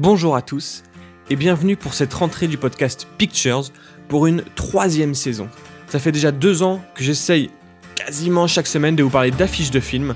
[0.00, 0.82] Bonjour à tous
[1.28, 3.64] et bienvenue pour cette rentrée du podcast Pictures
[4.08, 5.46] pour une troisième saison.
[5.88, 7.50] Ça fait déjà deux ans que j'essaye
[7.96, 10.14] quasiment chaque semaine de vous parler d'affiches de films.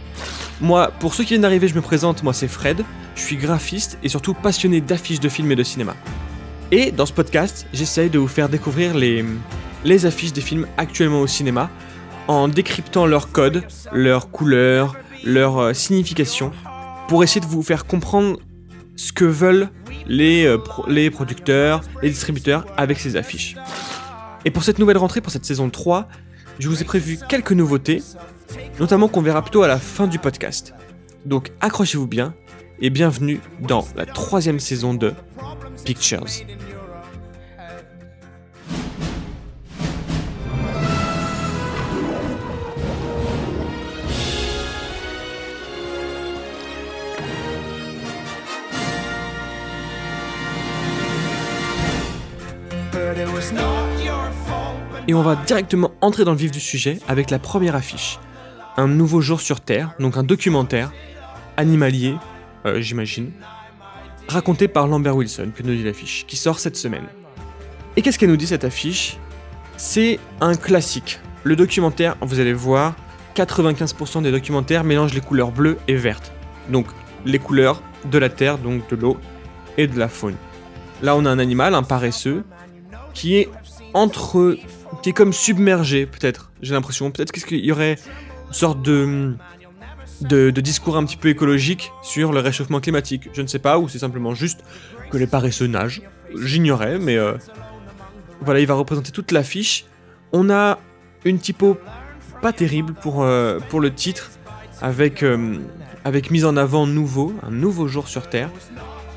[0.63, 2.83] Moi, pour ceux qui viennent d'arriver, je me présente, moi c'est Fred,
[3.15, 5.95] je suis graphiste et surtout passionné d'affiches de films et de cinéma.
[6.71, 11.27] Et dans ce podcast, j'essaye de vous faire découvrir les, affiches des films actuellement au
[11.27, 11.69] cinéma
[12.27, 13.63] en décryptant leurs codes,
[13.93, 16.53] leurs couleurs, leur euh, signification,
[17.07, 18.39] pour essayer de vous faire comprendre
[18.97, 19.69] ce que veulent
[20.07, 20.59] les, euh,
[20.89, 23.57] les producteurs, les distributeurs avec ces affiches.
[24.45, 26.09] Et pour cette nouvelle rentrée, pour cette saison 3,
[26.59, 28.03] je vous ai prévu quelques nouveautés,
[28.79, 30.75] notamment qu'on verra plutôt à la fin du podcast.
[31.25, 32.35] Donc accrochez-vous bien
[32.81, 35.13] et bienvenue dans la troisième saison de
[35.85, 36.25] Pictures.
[55.07, 58.19] Et on va directement entrer dans le vif du sujet avec la première affiche.
[58.77, 60.93] Un nouveau jour sur Terre, donc un documentaire
[61.57, 62.17] animalier,
[62.67, 63.31] euh, j'imagine,
[64.29, 67.05] raconté par Lambert Wilson, que nous dit l'affiche, qui sort cette semaine.
[67.97, 69.19] Et qu'est-ce qu'elle nous dit cette affiche?
[69.77, 71.21] C'est un classique.
[71.45, 72.95] Le documentaire, vous allez voir,
[73.37, 76.33] 95% des documentaires mélangent les couleurs bleues et vertes.
[76.69, 76.87] Donc
[77.25, 79.19] les couleurs de la terre, donc de l'eau
[79.77, 80.37] et de la faune.
[81.03, 82.45] Là, on a un animal, un paresseux,
[83.15, 83.49] qui est
[83.95, 84.57] entre.
[85.03, 86.51] qui est comme submergé, peut-être.
[86.61, 87.11] J'ai l'impression.
[87.11, 87.97] Peut-être qu'il y aurait
[88.49, 89.35] une sorte de,
[90.21, 90.51] de.
[90.51, 93.31] discours un petit peu écologique sur le réchauffement climatique.
[93.33, 94.61] Je ne sais pas, ou c'est simplement juste
[95.11, 96.03] que les paresseux nagent.
[96.37, 97.17] J'ignorais, mais.
[97.17, 97.35] euh,
[98.41, 99.87] voilà, il va représenter toute l'affiche.
[100.33, 100.79] On a
[101.25, 101.79] une typo
[102.43, 104.31] pas terrible pour, euh, pour le titre,
[104.83, 105.59] avec, euh,
[106.05, 108.51] avec mise en avant nouveau, un nouveau jour sur Terre.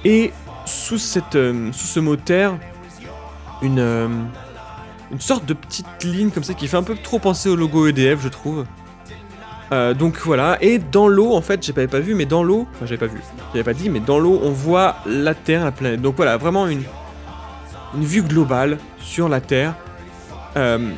[0.06, 0.32] Et
[0.66, 2.58] sous, cette, sous ce mot Terre,
[3.62, 4.08] une, euh,
[5.12, 7.88] une sorte de petite ligne comme ça qui fait un peu trop penser au logo
[7.88, 8.66] EDF, je trouve.
[9.72, 12.86] Euh, donc voilà, et dans l'eau, en fait, j'avais pas vu, mais dans l'eau, enfin
[12.86, 13.20] j'avais pas vu,
[13.54, 16.02] j'avais pas dit, mais dans l'eau, on voit la Terre, la planète.
[16.02, 16.84] Donc voilà, vraiment une,
[17.96, 19.76] une vue globale sur la Terre.
[20.56, 20.90] Euh,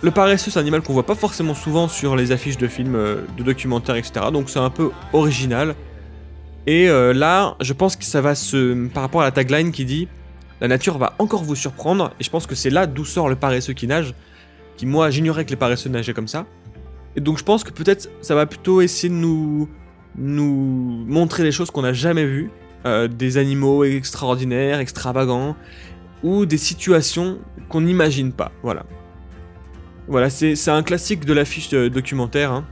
[0.00, 2.94] le paresseux, c'est un animal qu'on voit pas forcément souvent sur les affiches de films,
[3.36, 4.26] de documentaires, etc.
[4.32, 5.76] Donc c'est un peu original.
[6.66, 8.88] Et là, je pense que ça va se.
[8.88, 10.08] Par rapport à la tagline qui dit
[10.62, 12.12] La nature va encore vous surprendre.
[12.20, 14.14] Et je pense que c'est là d'où sort le paresseux qui nage.
[14.76, 16.46] Qui, moi, j'ignorais que les paresseux nageaient comme ça.
[17.16, 19.68] Et donc je pense que peut-être ça va plutôt essayer de nous.
[20.16, 22.50] nous montrer des choses qu'on n'a jamais vues.
[22.86, 25.56] Euh, des animaux extraordinaires, extravagants.
[26.22, 28.52] Ou des situations qu'on n'imagine pas.
[28.62, 28.86] Voilà.
[30.06, 32.52] Voilà, c'est un classique de l'affiche de documentaire.
[32.52, 32.64] hein.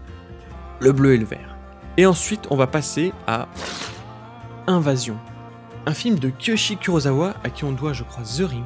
[0.78, 1.56] Le bleu et le vert.
[1.96, 3.48] Et ensuite, on va passer à
[4.68, 5.16] Invasion.
[5.86, 8.64] Un film de Kyoshi Kurosawa, à qui on doit, je crois, The Ring,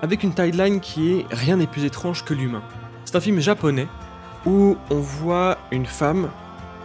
[0.00, 2.62] avec une tagline qui est Rien n'est plus étrange que l'humain.
[3.04, 3.86] C'est un film japonais
[4.46, 6.28] où on voit une femme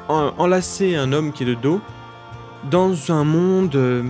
[0.10, 1.82] en- enlacer un homme qui est de dos
[2.70, 4.04] dans un monde euh,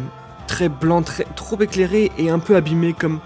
[0.48, 3.20] très blanc, très, trop éclairé et un peu abîmé, comme,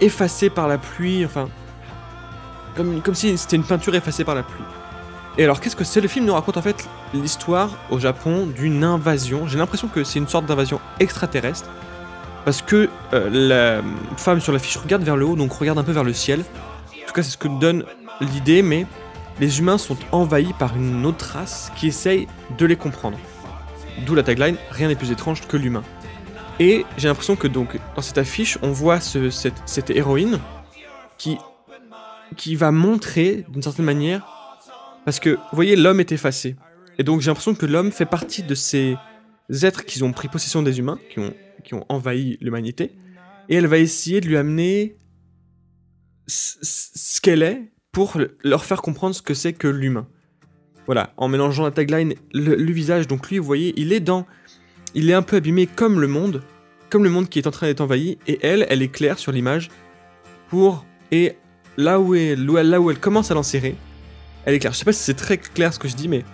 [0.00, 1.48] effacé par la pluie, enfin,
[2.76, 4.62] comme si c'était une peinture effacée par la pluie.
[5.36, 8.84] Et alors, qu'est-ce que c'est Le film nous raconte en fait l'histoire au Japon d'une
[8.84, 9.48] invasion?
[9.48, 11.68] J'ai l'impression que c'est une sorte d'invasion extraterrestre.
[12.44, 13.82] Parce que euh, la
[14.16, 16.40] femme sur l'affiche regarde vers le haut, donc regarde un peu vers le ciel.
[16.40, 17.84] En tout cas, c'est ce que donne
[18.20, 18.86] l'idée, mais
[19.40, 22.28] les humains sont envahis par une autre race qui essaye
[22.58, 23.18] de les comprendre.
[24.06, 25.82] D'où la tagline Rien n'est plus étrange que l'humain.
[26.60, 30.38] Et j'ai l'impression que donc dans cette affiche, on voit ce- cette, cette héroïne
[31.18, 31.38] qui,
[32.36, 34.22] qui va montrer d'une certaine manière
[35.04, 36.56] parce que, vous voyez, l'homme est effacé.
[36.98, 38.96] Et donc j'ai l'impression que l'homme fait partie de ces
[39.62, 41.18] êtres qui ont pris possession des humains, qui
[41.74, 42.92] ont, envahi l'humanité.
[43.48, 44.96] Et elle va essayer de lui amener
[46.26, 50.06] ce qu'elle est pour le- leur faire comprendre ce que c'est que l'humain.
[50.86, 54.26] Voilà, en mélangeant la tagline, le, le visage, donc lui, vous voyez, il est dans...
[54.94, 56.42] Il est un peu abîmé comme le monde,
[56.90, 59.32] comme le monde qui est en train d'être envahi, et elle, elle est claire sur
[59.32, 59.70] l'image
[60.48, 60.84] pour...
[61.10, 61.36] Et
[61.76, 63.74] là où, elle, là où elle commence à l'enserrer,
[64.46, 64.72] elle est claire.
[64.72, 66.24] Je sais pas si c'est très clair ce que je dis, mais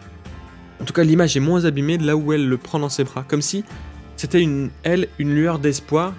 [0.80, 3.04] en tout cas, l'image est moins abîmée de là où elle le prend dans ses
[3.04, 3.24] bras.
[3.26, 3.64] Comme si
[4.16, 6.14] c'était une, elle, une lueur d'espoir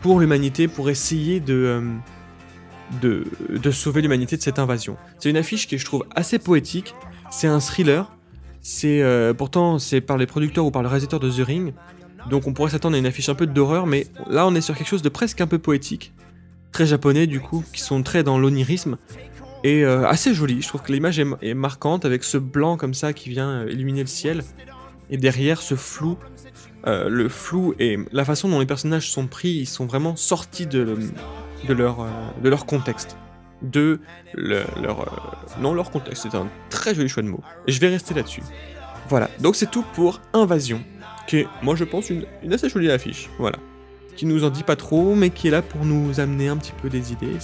[0.00, 1.82] pour l'humanité, pour essayer de,
[3.02, 3.24] euh,
[3.58, 4.96] de, sauver l'humanité de cette invasion.
[5.18, 6.94] C'est une affiche qui, je trouve, assez poétique.
[7.30, 8.12] C'est un thriller.
[8.60, 11.74] C'est euh, pourtant c'est par les producteurs ou par le réalisateur de The Ring.
[12.30, 14.76] Donc on pourrait s'attendre à une affiche un peu d'horreur, mais là on est sur
[14.76, 16.12] quelque chose de presque un peu poétique,
[16.72, 18.98] très japonais du coup, qui sont très dans l'onirisme
[19.66, 20.62] et euh, assez joli.
[20.62, 24.02] Je trouve que l'image est, marquante avec ce blanc comme ça qui vient euh, illuminer
[24.02, 24.44] le ciel.
[25.10, 26.18] Et derrière ce flou,
[26.86, 30.66] euh, le flou et la façon dont les personnages sont pris, ils sont vraiment sortis
[30.66, 30.96] de,
[31.68, 33.16] leur, contexte.
[33.60, 33.98] De
[34.34, 35.34] leur.
[35.60, 37.42] Non, leur contexte, c'est un très joli choix de mots.
[37.66, 38.42] Et je vais rester là-dessus.
[39.08, 40.80] Voilà, donc c'est tout pour Invasion,
[41.26, 43.30] qui est, moi je pense, une, une assez jolie affiche.
[43.38, 43.58] Voilà.
[44.16, 46.72] Qui nous en dit pas trop, mais qui est là pour nous amener un petit
[46.82, 47.38] peu des idées.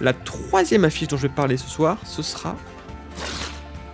[0.00, 2.56] La troisième affiche dont je vais parler ce soir, ce sera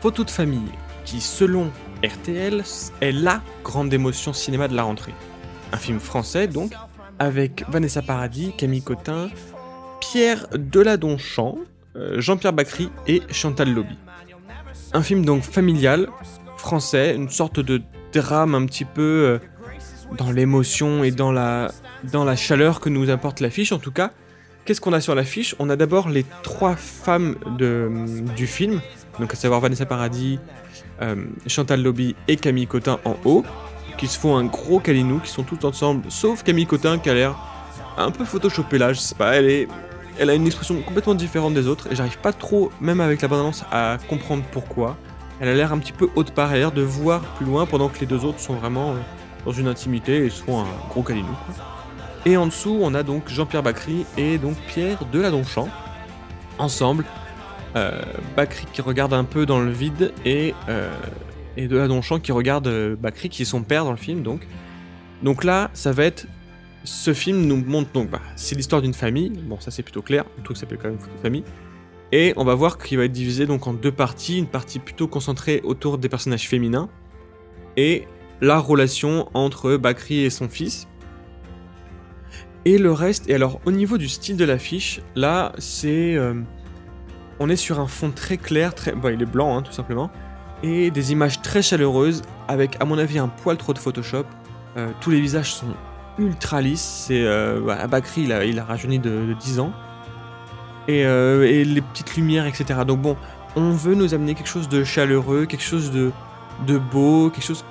[0.00, 0.70] Photo de famille,
[1.06, 1.70] qui selon
[2.04, 2.62] RTL
[3.00, 5.14] est la grande émotion cinéma de la rentrée.
[5.72, 6.72] Un film français donc,
[7.18, 9.30] avec Vanessa Paradis, Camille Cotin,
[10.00, 11.56] Pierre Deladonchamp,
[11.96, 13.96] euh, Jean-Pierre Bacry et Chantal Lobby.
[14.92, 16.08] Un film donc familial,
[16.58, 17.80] français, une sorte de
[18.12, 19.38] drame un petit peu euh,
[20.18, 21.70] dans l'émotion et dans la,
[22.12, 24.12] dans la chaleur que nous apporte l'affiche en tout cas.
[24.64, 25.54] Qu'est-ce qu'on a sur l'affiche?
[25.58, 27.90] On a d'abord les trois femmes de,
[28.34, 28.80] du film,
[29.20, 30.38] donc à savoir Vanessa Paradis,
[31.02, 33.44] euh, Chantal Lobby et Camille Cotin en haut,
[33.98, 37.14] qui se font un gros calinou, qui sont tous ensemble, sauf Camille Cotin qui a
[37.14, 37.36] l'air
[37.98, 39.68] un peu photoshopée là, je sais pas, elle.
[40.16, 43.26] Elle a une expression complètement différente des autres et j'arrive pas trop, même avec la
[43.26, 44.96] bande à comprendre pourquoi.
[45.40, 47.98] Elle a l'air un petit peu haute par air, de voir plus loin pendant que
[47.98, 48.98] les deux autres sont vraiment euh,
[49.44, 51.36] dans une intimité et se font un gros calinou.
[52.26, 55.68] Et en dessous, on a donc Jean-Pierre Bacry et donc Pierre Deladonchamp,
[56.58, 57.04] ensemble,
[57.76, 58.00] euh,
[58.36, 60.94] Bakri qui regarde un peu dans le vide et, euh,
[61.56, 64.22] et de la Donchamp qui regarde euh, Bakri qui est son père dans le film
[64.22, 64.46] donc.
[65.22, 66.26] Donc là, ça va être
[66.84, 69.30] ce film nous montre donc bah, c'est l'histoire d'une famille.
[69.30, 70.24] Bon, ça c'est plutôt clair.
[70.36, 71.44] Le truc s'appelle quand même famille.
[72.12, 75.08] Et on va voir qu'il va être divisé donc en deux parties, une partie plutôt
[75.08, 76.88] concentrée autour des personnages féminins
[77.76, 78.06] et
[78.40, 80.86] la relation entre Bakri et son fils.
[82.64, 86.18] Et le reste, et alors au niveau du style de l'affiche, là c'est
[87.40, 88.92] on est sur un fond très clair, très...
[88.92, 90.10] Bon, il est blanc, hein, tout simplement.
[90.62, 94.24] Et des images très chaleureuses, avec, à mon avis, un poil trop de Photoshop.
[94.76, 95.74] Euh, tous les visages sont
[96.18, 97.04] ultra lisses.
[97.06, 99.72] C'est euh, bah, Bakri, il a, il rajeuni de, 10 ans.
[100.88, 102.80] Euh, et, les petites lumières, etc.
[102.86, 103.16] Donc bon,
[103.56, 106.12] on veut nous amener quelque chose de chaleureux, quelque chose de,
[106.66, 107.64] de beau, quelque chose...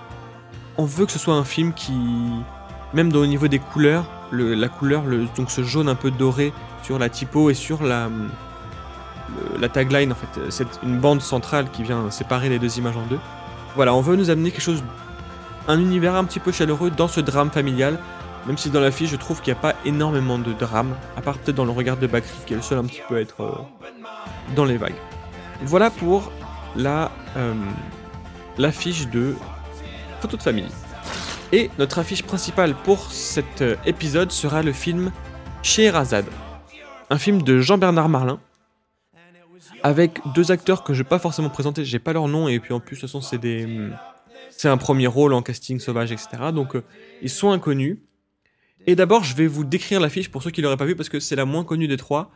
[0.77, 1.93] On veut que ce soit un film qui...
[2.93, 6.53] Même au niveau des couleurs, la couleur, le, donc ce jaune un peu doré
[6.83, 8.09] sur la typo et sur la,
[9.59, 13.05] la tagline, en fait, c'est une bande centrale qui vient séparer les deux images en
[13.05, 13.19] deux.
[13.75, 14.83] Voilà, on veut nous amener quelque chose,
[15.67, 17.99] un univers un petit peu chaleureux dans ce drame familial,
[18.45, 21.21] même si dans la fiche je trouve qu'il n'y a pas énormément de drame, à
[21.21, 23.21] part peut-être dans le regard de Bakri qui est le seul un petit peu à
[23.21, 23.51] être euh,
[24.55, 24.95] dans les vagues.
[25.63, 26.31] Voilà pour
[26.75, 27.53] la euh,
[28.57, 29.35] l'affiche de
[30.19, 30.67] Photo de famille.
[31.53, 35.11] Et notre affiche principale pour cet euh, épisode sera le film
[35.61, 36.25] Scheherazade,
[37.11, 38.39] un film de Jean-Bernard Marlin,
[39.83, 42.73] avec deux acteurs que je vais pas forcément présenter, j'ai pas leur nom, et puis
[42.73, 43.91] en plus, toute façon, c'est des.
[44.49, 46.51] C'est un premier rôle en casting sauvage, etc.
[46.51, 46.83] Donc, euh,
[47.21, 47.99] ils sont inconnus.
[48.87, 51.19] Et d'abord, je vais vous décrire l'affiche pour ceux qui l'auraient pas vu, parce que
[51.19, 52.31] c'est la moins connue des trois.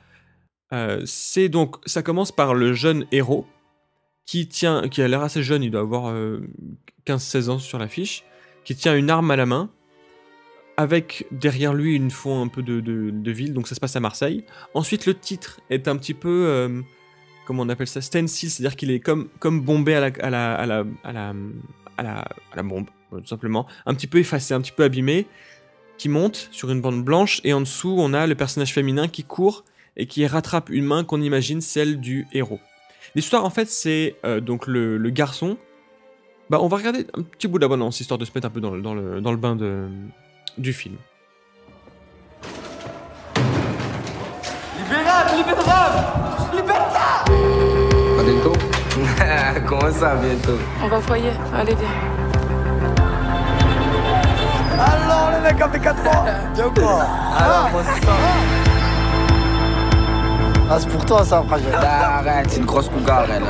[0.73, 1.77] Euh, c'est donc.
[1.87, 3.47] Ça commence par le jeune héros,
[4.27, 4.87] qui tient.
[4.89, 6.13] qui a l'air assez jeune, il doit avoir
[7.07, 8.23] 15-16 euh, ans sur l'affiche,
[8.67, 9.69] qui tient une arme à la main
[10.75, 14.01] avec derrière lui une fond un peu de, de, ville, donc ça se passe à
[14.01, 14.43] Marseille.
[14.73, 16.83] Ensuite, le titre est un petit peu
[17.47, 20.55] comment on appelle ça, stencil, c'est-à-dire qu'il est comme, comme bombé à la, à la,
[20.55, 21.13] à la, à
[22.03, 25.27] la, à la, bombe, tout simplement, un petit peu effacé, un petit peu abîmé,
[25.97, 29.23] qui monte sur une bande blanche, et en dessous, on a le personnage féminin qui
[29.23, 29.63] court
[29.95, 32.59] et qui rattrape une main qu'on imagine celle du héros.
[33.15, 35.57] L'histoire, en fait, c'est euh, donc le, le, garçon.
[36.49, 38.71] Bah, on va regarder un petit bout d'abondance, histoire de se mettre un peu dans
[38.71, 39.87] le, dans le, dans le bain de,
[40.57, 40.95] du film.
[44.77, 45.97] Libérable, libérable
[46.54, 47.27] Libertad
[48.23, 48.54] Bientôt
[49.68, 50.57] Comment ça, bientôt?
[50.81, 51.31] On va au foyer.
[51.54, 51.87] Allez, viens.
[54.80, 56.25] Alors, les mecs, avec 4 ans
[56.56, 57.01] Viens quoi
[57.37, 58.11] Alors, moi, c'est ça.
[60.69, 61.68] Ah, c'est pour toi, ça, fragile.
[61.73, 63.44] Arrête, c'est une grosse cougar, elle.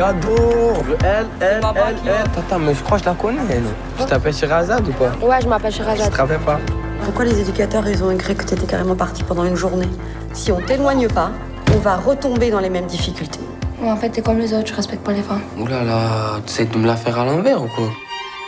[0.00, 0.72] Cadeau
[1.04, 2.12] Elle, elle, elle, elle.
[2.38, 3.62] Attends, mais je crois que je la connais, elle.
[3.98, 5.12] Tu t'appelles Shirazade ou pas?
[5.20, 6.06] Ouais, je m'appelle Shirazade.
[6.06, 6.58] Je te rappelle pas?
[7.04, 9.90] Pourquoi les éducateurs, ils ont écrit que t'étais carrément parti pendant une journée?
[10.32, 11.32] Si on t'éloigne pas,
[11.74, 13.40] on va retomber dans les mêmes difficultés.
[13.82, 15.42] en fait, t'es comme les autres, je respecte pas les femmes.
[15.58, 17.90] Oulala, là là, tu sais de me la faire à l'envers ou quoi?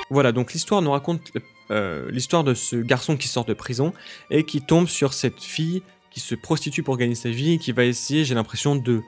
[0.09, 1.33] Voilà, donc l'histoire nous raconte
[1.71, 3.93] euh, l'histoire de ce garçon qui sort de prison
[4.31, 7.73] et qui tombe sur cette fille qui se prostitue pour gagner sa vie et qui
[7.73, 9.03] va essayer, j'ai l'impression, de,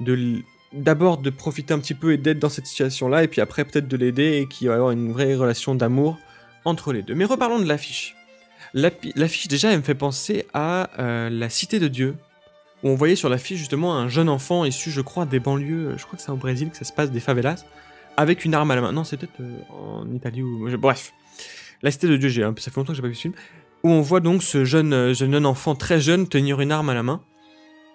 [0.00, 0.42] de
[0.74, 3.88] d'abord de profiter un petit peu et d'être dans cette situation-là, et puis après peut-être
[3.88, 6.18] de l'aider et qui va avoir une vraie relation d'amour
[6.64, 7.14] entre les deux.
[7.14, 8.16] Mais reparlons de l'affiche.
[8.74, 12.16] L'affiche déjà, elle me fait penser à euh, la Cité de Dieu
[12.82, 16.04] où on voyait sur l'affiche justement un jeune enfant issu, je crois, des banlieues, je
[16.04, 17.64] crois que c'est au Brésil que ça se passe, des favelas,
[18.16, 18.92] avec une arme à la main.
[18.92, 20.68] Non, c'est peut-être euh, en Italie ou.
[20.76, 21.12] Bref.
[21.82, 23.34] La Cité de Dieu, ça fait longtemps que j'ai pas vu ce film.
[23.82, 26.94] Où on voit donc ce jeune, euh, jeune enfant très jeune tenir une arme à
[26.94, 27.22] la main.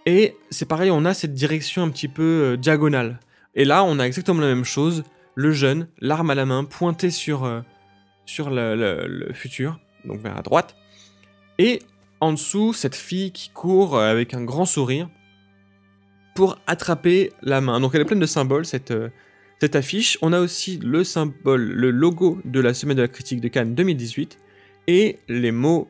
[0.10, 3.20] Et c'est pareil, on a cette direction un petit peu euh, diagonale.
[3.54, 5.04] Et là, on a exactement la même chose.
[5.36, 7.62] Le jeune, l'arme à la main, pointée sur, euh,
[8.40, 10.76] le, futur, donc vers la droite.
[11.60, 11.84] Et
[12.22, 15.12] en dessous, cette fille qui court euh, avec un grand sourire
[16.34, 17.80] pour attraper la main.
[17.80, 18.94] Donc elle est pleine de symboles, cette,
[19.62, 20.18] cette affiche.
[20.24, 23.76] On a aussi le symbole, le logo de la Semaine de la critique de Cannes
[23.76, 24.40] 2018
[24.88, 25.88] et les mots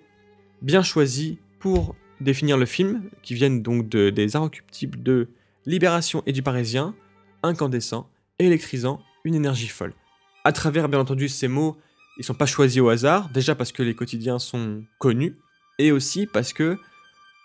[0.62, 5.30] bien choisis pour définir le film, qui viennent donc de, des inrecuptibles de
[5.66, 6.96] Libération et du Parisien,
[7.44, 8.10] incandescent,
[8.40, 9.94] électrisant, une énergie folle.
[10.44, 11.78] À travers, bien entendu, ces mots,
[12.18, 15.38] ils sont pas choisis au hasard, déjà parce que les quotidiens sont connus,
[15.78, 16.78] et aussi parce que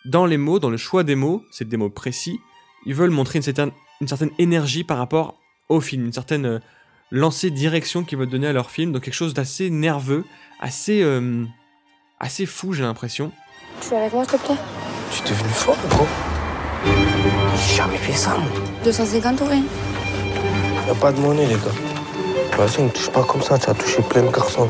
[0.05, 2.39] dans les mots, dans le choix des mots, c'est des mots précis,
[2.87, 5.39] ils veulent montrer une certaine, une certaine énergie par rapport
[5.69, 6.59] au film, une certaine euh,
[7.11, 10.25] lancée direction qu'ils veulent donner à leur film, donc quelque chose d'assez nerveux,
[10.61, 11.45] assez, euh,
[12.21, 13.33] assez fou, j'ai l'impression.
[13.81, 14.57] Tu es avec moi, s'il te plaît
[15.11, 16.07] Tu es devenu fort, gros.
[17.57, 18.49] J'ai jamais fait ça, moi.
[18.85, 19.63] 250 ou rien?
[20.87, 22.57] Y a pas de monnaie, les gars.
[22.59, 24.69] Vas-y, ne touche pas comme ça, tu as touché plein de garçons.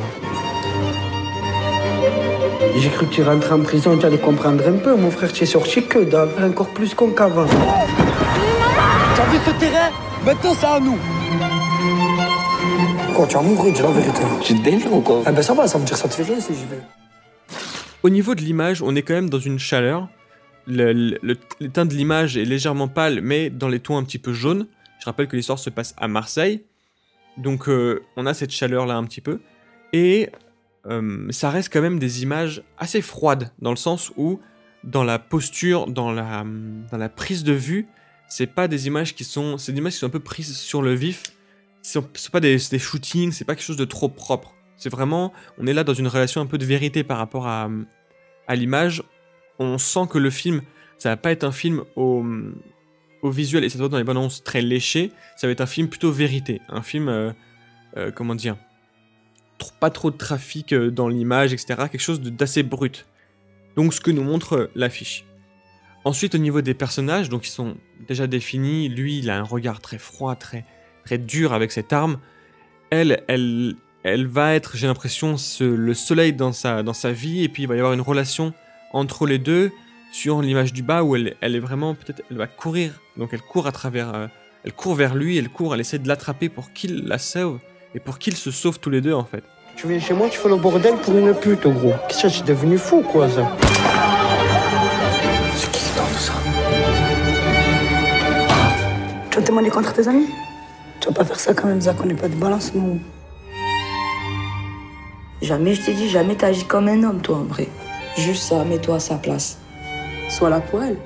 [2.77, 4.97] J'ai cru que tu rentrais en prison, tu allais comprendre un peu.
[4.97, 7.47] Mon frère, tu es sorti que dalle, encore plus con qu'avant.
[7.47, 9.91] T'as vu ce terrain?
[10.25, 10.99] Maintenant, c'est à nous.
[13.15, 14.23] Quoi, tu vas mourir, dis la vérité.
[14.41, 15.23] Tu te délires ou quoi?
[15.25, 16.83] Ah ben ça va, ça veut dire que ça te fait rien si j'y vais.
[18.05, 20.11] Au niveau de l'image, on est quand même dans une chaleur.
[20.67, 21.35] Le,
[21.73, 24.67] teint de l'image est légèrement pâle, mais dans les tons un petit peu jaunes.
[25.01, 26.65] Je rappelle que l'histoire se passe à Marseille.
[27.39, 29.41] Donc euh, on a cette chaleur-là un petit peu.
[29.95, 30.29] Et
[30.85, 34.39] euh, ça reste quand même des images assez froides, dans le sens où,
[34.85, 37.89] dans la posture, dans la, prise de vue,
[38.29, 39.57] c'est pas des images qui sont...
[39.57, 41.23] C'est images sont un peu prises sur le vif.
[41.81, 44.55] C'est pas des, des shootings, c'est pas quelque chose de trop propre.
[44.77, 45.33] C'est vraiment...
[45.59, 47.69] On est là dans une relation un peu de vérité par rapport à,
[48.47, 49.03] à l'image.
[49.59, 50.63] On sent que le film,
[50.99, 52.25] ça va pas être un film au,
[53.25, 55.63] au visuel, et ça se voit dans les bandes annonces très léché, ça va être
[55.63, 56.61] un film plutôt vérité.
[56.69, 57.33] Un film, euh,
[57.97, 58.57] euh, comment dire,
[59.81, 61.75] pas trop de trafic euh, dans l'image, etc.
[61.91, 63.07] Quelque chose d'assez brut.
[63.77, 65.25] Donc ce que nous montre l'affiche.
[66.05, 67.77] Ensuite, au niveau des personnages, donc ils sont
[68.07, 68.91] déjà définis.
[68.91, 70.67] Lui, il a un regard très froid, très,
[71.07, 72.19] très dur avec cette arme.
[72.91, 73.75] Elle, elle,
[74.05, 77.63] elle va être, j'ai l'impression, ce- le soleil dans sa, dans sa vie, et puis
[77.65, 78.53] il va y avoir une relation
[78.93, 79.73] entre les deux
[80.13, 82.93] sur l'image du bas où elle, elle est vraiment, peut-être, elle va courir.
[83.17, 84.27] Donc elle court à travers, euh,
[84.65, 87.59] elle court vers lui, elle court, elle essaie de l'attraper pour qu'il la sauve,
[87.95, 89.43] et pour qu'ils se sauvent tous les deux en fait.
[89.77, 91.95] Tu viens chez moi, tu fais le bordel pour une pute, gros.
[92.09, 93.57] Qu'est-ce que suis devenu fou, quoi, ça
[95.57, 96.33] C'est qui fait ça?
[99.31, 100.29] Tu vas témoigner contre tes amis?
[101.01, 103.01] Tu vas pas faire ça quand même, Zach, on n'est pas de balance, nous.
[105.45, 107.69] Jamais je t'ai dit, jamais t'as agi comme un homme, toi, en vrai.
[108.17, 109.59] Juste ça, mets-toi à sa place.
[110.31, 110.97] Sois là pour elle.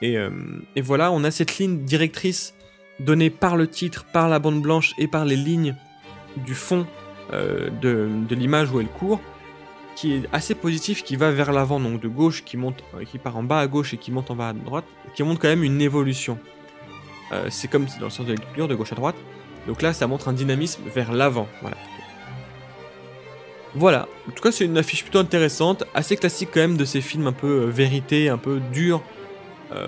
[0.00, 0.30] Et, euh,
[0.76, 2.54] et voilà, on a cette ligne directrice
[2.98, 5.76] donnée par le titre, par la bande blanche et par les lignes
[6.38, 6.86] du fond
[7.34, 9.20] euh, de, l'image où elle court,
[9.94, 13.18] qui est assez positif, qui va vers l'avant, donc de gauche, qui monte, euh, qui
[13.18, 15.48] part en bas à gauche et qui monte en bas à droite, qui montre quand
[15.48, 16.38] même une évolution.
[17.50, 19.16] C'est comme dans le sens de la de gauche à droite.
[19.66, 21.48] Donc là, ça montre un dynamisme vers l'avant.
[21.60, 21.76] Voilà.
[23.76, 24.08] Voilà.
[24.26, 27.26] En tout cas, c'est une affiche plutôt intéressante, assez classique quand même de ces films
[27.26, 29.02] un peu euh, vérité, un peu durs,
[29.72, 29.86] euh,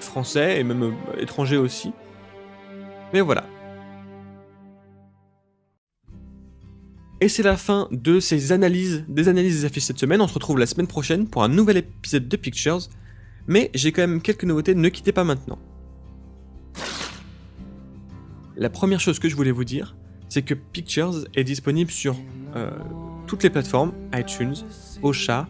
[0.00, 1.92] français et même euh, étrangers aussi.
[3.12, 3.44] Mais voilà.
[7.20, 10.20] Et c'est la fin de ces analyses, des analyses des affiches cette semaine.
[10.20, 12.88] On se retrouve la semaine prochaine pour un nouvel épisode de Pictures.
[13.46, 15.60] Mais j'ai quand même quelques nouveautés, ne quittez pas maintenant.
[18.56, 19.94] La première chose que je voulais vous dire,
[20.28, 22.16] c'est que Pictures est disponible sur
[22.56, 22.70] euh,
[23.26, 24.54] toutes les plateformes, iTunes,
[25.02, 25.48] Ocha,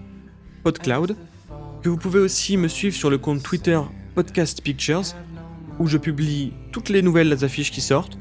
[0.63, 1.17] PodCloud,
[1.83, 3.79] que vous pouvez aussi me suivre sur le compte Twitter
[4.15, 5.03] Podcast Pictures,
[5.79, 8.17] où je publie toutes les nouvelles affiches qui sortent.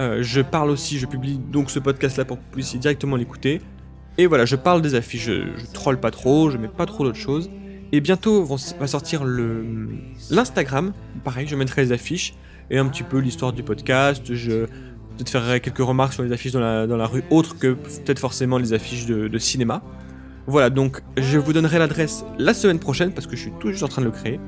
[0.00, 3.60] Euh, je parle aussi, je publie donc ce podcast-là pour que vous puissiez directement l'écouter.
[4.16, 7.04] Et voilà, je parle des affiches, je, je troll pas trop, je mets pas trop
[7.04, 7.50] d'autres choses.
[7.92, 9.24] Et bientôt vont- va sortir
[10.30, 10.92] l'Instagram,
[11.24, 12.34] pareil, je mettrai les affiches
[12.70, 14.34] et un petit peu l'histoire du podcast.
[14.34, 14.66] Je
[15.18, 18.20] peut-être ferai quelques remarques sur les affiches dans la, dans la rue, autres que peut-être
[18.20, 19.82] forcément les affiches de, de cinéma.
[20.46, 23.82] Voilà, donc je vous donnerai l'adresse la semaine prochaine parce que je suis tout juste
[23.82, 24.40] en train de le créer.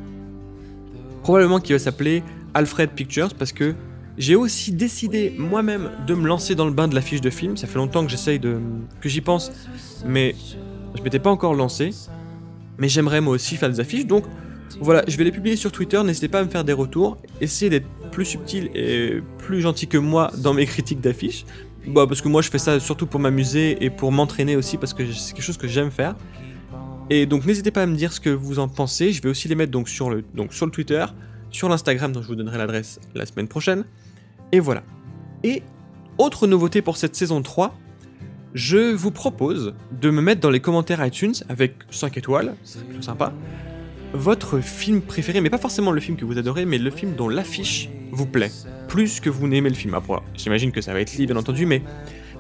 [1.23, 2.23] Probablement qu'il va s'appeler
[2.55, 3.75] Alfred Pictures parce que
[4.17, 7.57] j'ai aussi décidé moi-même de me lancer dans le bain de l'affiche de film.
[7.57, 8.59] Ça fait longtemps que j'essaye de.
[9.01, 9.53] que j'y pense,
[10.07, 10.35] mais
[10.97, 11.91] je m'étais pas encore lancé.
[12.79, 14.25] Mais j'aimerais moi aussi faire des affiches, donc
[14.81, 16.03] voilà, je vais les publier sur Twitter.
[16.03, 17.19] N'hésitez pas à me faire des retours.
[17.41, 17.87] Essayez d'être
[18.21, 21.47] plus subtil et plus gentil que moi dans mes critiques d'affiches.
[21.87, 24.93] Bah, parce que moi je fais ça surtout pour m'amuser et pour m'entraîner aussi parce
[24.93, 26.17] que c'est quelque chose que j'aime faire.
[27.09, 29.13] Et donc n'hésitez pas à me dire ce que vous en pensez.
[29.15, 31.03] Je vais aussi les mettre donc sur le, donc sur le Twitter,
[31.51, 33.85] sur l'Instagram dont je vous donnerai l'adresse la semaine prochaine.
[34.53, 34.83] Et voilà.
[35.43, 35.63] Et
[36.19, 37.75] autre nouveauté pour cette saison 3,
[38.53, 43.01] je vous propose de me mettre dans les commentaires iTunes avec 5 étoiles, c'est plutôt
[43.01, 43.33] sympa,
[44.13, 47.31] votre film préféré, mais pas forcément le film que vous adorez, mais le film dont
[47.31, 48.51] l'affiche vous plaît,
[48.89, 49.95] plus que vous n'aimez le film.
[49.95, 51.83] Après, j'imagine que ça va être libre, bien entendu, mais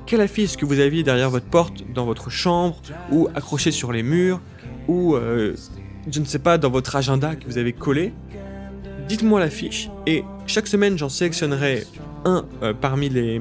[0.07, 2.81] quelle affiche que vous aviez derrière votre porte, dans votre chambre,
[3.12, 4.41] ou accrochée sur les murs,
[4.89, 5.55] ou euh,
[6.11, 8.12] je ne sais pas, dans votre agenda que vous avez collé?
[9.09, 11.85] Dites-moi l'affiche, et chaque semaine j'en sélectionnerai
[12.25, 13.41] un euh, parmi les,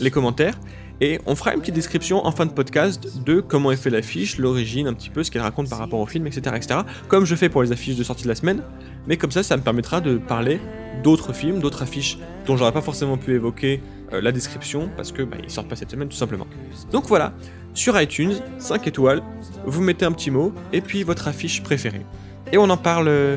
[0.00, 0.58] les commentaires,
[1.00, 4.38] et on fera une petite description en fin de podcast de comment est fait l'affiche,
[4.38, 6.80] l'origine, un petit peu ce qu'elle raconte par rapport au film, etc., etc.
[7.08, 8.62] Comme je fais pour les affiches de sortie de la semaine.
[9.06, 10.60] Mais comme ça, ça me permettra de parler
[11.02, 13.80] d'autres films, d'autres affiches dont j'aurais pas forcément pu évoquer
[14.12, 16.46] euh, la description parce que bah, ils sortent pas cette semaine tout simplement.
[16.92, 17.32] Donc voilà,
[17.72, 19.22] sur iTunes, 5 étoiles,
[19.64, 22.04] vous mettez un petit mot et puis votre affiche préférée.
[22.52, 23.36] Et on en parle euh,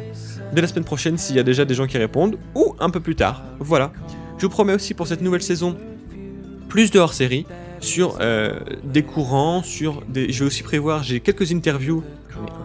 [0.54, 3.00] dès la semaine prochaine s'il y a déjà des gens qui répondent ou un peu
[3.00, 3.44] plus tard.
[3.60, 3.94] Voilà.
[4.38, 5.78] Je vous promets aussi pour cette nouvelle saison
[6.74, 7.46] plus de hors-série
[7.82, 10.32] sur euh, des courants, sur des...
[10.32, 12.04] Je vais aussi prévoir, j'ai quelques interviews,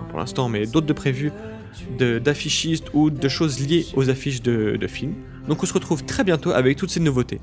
[0.09, 1.31] pour l'instant, mais d'autres de prévues,
[1.99, 5.13] d'affichistes ou de choses liées aux affiches de, de films.
[5.47, 7.39] Donc on se retrouve très bientôt avec toutes ces nouveautés.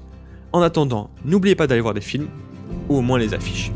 [0.53, 2.29] En attendant, n'oubliez pas d'aller voir des films,
[2.89, 3.71] ou au moins les affiches.